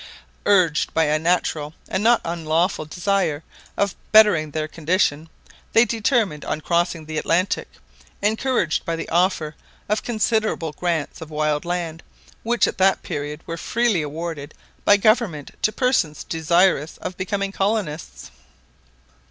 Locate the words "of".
3.77-3.93, 9.87-10.01, 11.21-11.29, 16.97-17.15